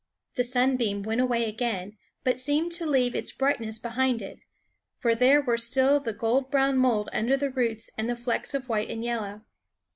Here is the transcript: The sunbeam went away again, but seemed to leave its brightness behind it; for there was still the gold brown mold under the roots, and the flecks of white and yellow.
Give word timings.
The 0.33 0.43
sunbeam 0.43 1.03
went 1.03 1.21
away 1.21 1.47
again, 1.47 1.95
but 2.23 2.39
seemed 2.39 2.71
to 2.71 2.87
leave 2.87 3.13
its 3.13 3.31
brightness 3.31 3.77
behind 3.77 4.19
it; 4.23 4.39
for 4.97 5.13
there 5.13 5.39
was 5.43 5.63
still 5.67 5.99
the 5.99 6.11
gold 6.11 6.49
brown 6.49 6.77
mold 6.79 7.07
under 7.13 7.37
the 7.37 7.51
roots, 7.51 7.91
and 7.99 8.09
the 8.09 8.15
flecks 8.15 8.55
of 8.55 8.67
white 8.67 8.89
and 8.89 9.03
yellow. 9.03 9.41